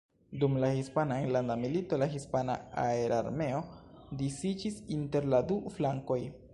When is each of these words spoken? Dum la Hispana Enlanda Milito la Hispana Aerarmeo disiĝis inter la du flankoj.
Dum 0.43 0.53
la 0.61 0.69
Hispana 0.77 1.17
Enlanda 1.25 1.57
Milito 1.65 1.99
la 2.03 2.07
Hispana 2.15 2.55
Aerarmeo 2.87 3.61
disiĝis 4.23 4.85
inter 4.99 5.33
la 5.35 5.47
du 5.53 5.65
flankoj. 5.79 6.23